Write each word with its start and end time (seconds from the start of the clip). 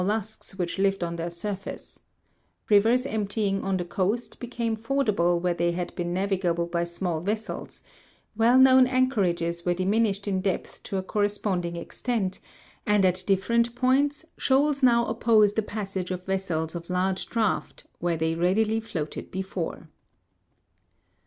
lusks 0.03 0.55
which 0.57 0.79
lived 0.79 1.03
on 1.03 1.15
their 1.15 1.29
surface; 1.29 1.99
rivers 2.71 3.05
emptying 3.05 3.61
on 3.61 3.77
the 3.77 3.85
coast 3.85 4.39
became 4.39 4.75
fordable 4.75 5.39
where 5.39 5.53
they 5.53 5.73
had 5.73 5.93
been 5.93 6.11
navigable 6.11 6.65
by 6.65 6.83
small 6.83 7.21
vessels; 7.21 7.83
well 8.35 8.57
known 8.57 8.87
anchorages 8.87 9.63
were 9.63 9.75
diminished 9.75 10.27
in 10.27 10.41
depth 10.41 10.81
to 10.81 10.97
a 10.97 11.03
correspond 11.03 11.65
ing 11.65 11.75
extent, 11.75 12.39
and 12.83 13.05
at 13.05 13.23
different 13.27 13.75
points, 13.75 14.25
shoals 14.39 14.81
now 14.81 15.05
oppose 15.05 15.53
the 15.53 15.61
passage 15.61 16.09
of 16.09 16.25
vessels 16.25 16.73
of 16.73 16.89
large 16.89 17.29
draught 17.29 17.85
where 17.99 18.17
they 18.17 18.33
readily 18.33 18.79
floated 18.79 19.29
before. 19.29 19.87